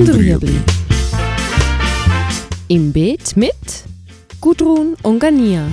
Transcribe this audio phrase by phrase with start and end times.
[0.00, 0.56] und Rüebli.
[2.68, 3.52] Im Beet mit
[4.40, 5.66] Gudrun und Gania.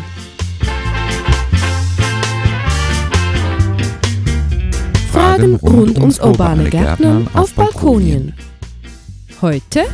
[5.12, 8.34] Fragen rund ums urbane Gärtnern auf Balkonien.
[9.42, 9.86] Heute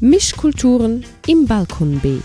[0.00, 2.22] Mischkulturen im Balkonbeet.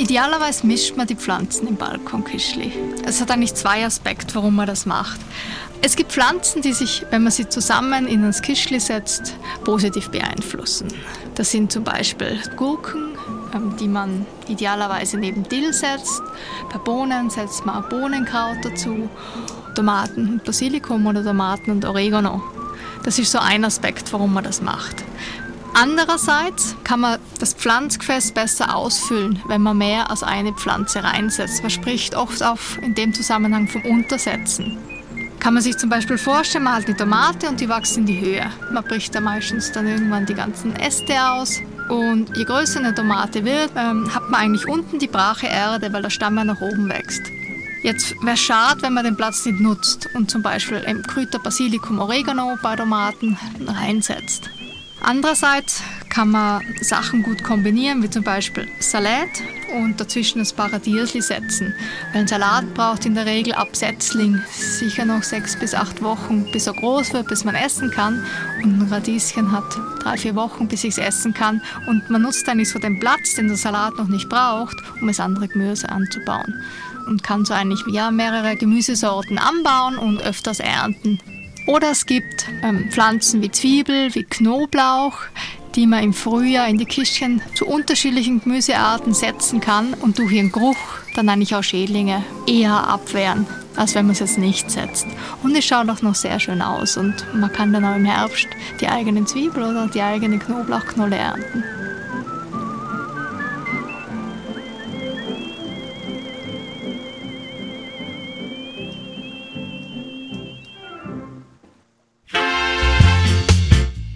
[0.00, 2.72] Idealerweise mischt man die Pflanzen im Balkonkischli.
[3.04, 5.20] Es hat eigentlich zwei Aspekte, warum man das macht.
[5.82, 10.88] Es gibt Pflanzen, die sich, wenn man sie zusammen in ein Kischli setzt, positiv beeinflussen.
[11.34, 13.10] Das sind zum Beispiel Gurken,
[13.54, 16.22] ähm, die man idealerweise neben Dill setzt.
[16.72, 19.06] Bei Bohnen setzt man Bohnenkraut dazu,
[19.74, 22.42] Tomaten und Basilikum oder Tomaten und Oregano.
[23.04, 25.04] Das ist so ein Aspekt, warum man das macht.
[25.82, 31.62] Andererseits kann man das Pflanzgefäß besser ausfüllen, wenn man mehr als eine Pflanze reinsetzt.
[31.62, 34.76] Man spricht oft auf in dem Zusammenhang vom Untersetzen.
[35.38, 38.20] Kann man sich zum Beispiel vorstellen, man hat eine Tomate und die wächst in die
[38.20, 38.52] Höhe.
[38.70, 41.60] Man bricht da meistens dann irgendwann die ganzen Äste aus.
[41.88, 46.02] Und je größer eine Tomate wird, ähm, hat man eigentlich unten die brache Erde, weil
[46.02, 47.22] der Stamm ja nach oben wächst.
[47.82, 52.00] Jetzt wäre es schade, wenn man den Platz nicht nutzt und zum Beispiel Kräuter, Basilikum,
[52.00, 54.50] Oregano bei Tomaten reinsetzt.
[55.02, 59.28] Andererseits kann man Sachen gut kombinieren, wie zum Beispiel Salat
[59.72, 61.74] und dazwischen ein Paradiesli setzen.
[62.12, 66.50] Weil ein Salat braucht in der Regel ab Setzling sicher noch sechs bis acht Wochen,
[66.52, 68.24] bis er groß wird, bis man essen kann.
[68.62, 69.64] Und ein Radieschen hat
[70.00, 71.62] drei, vier Wochen, bis ich es essen kann.
[71.86, 75.20] Und man nutzt eigentlich so den Platz, den der Salat noch nicht braucht, um es
[75.20, 76.62] andere Gemüse anzubauen.
[77.06, 81.18] Und kann so eigentlich ja, mehrere Gemüsesorten anbauen und öfters ernten.
[81.70, 85.14] Oder es gibt ähm, Pflanzen wie Zwiebel, wie Knoblauch,
[85.76, 90.50] die man im Frühjahr in die Kistchen zu unterschiedlichen Gemüsearten setzen kann und durch ihren
[90.50, 90.76] Geruch
[91.14, 95.06] dann eigentlich auch Schädlinge eher abwehren, als wenn man es jetzt nicht setzt.
[95.44, 98.48] Und es schaut auch noch sehr schön aus und man kann dann auch im Herbst
[98.80, 101.62] die eigenen Zwiebel oder die eigene Knoblauchknolle ernten.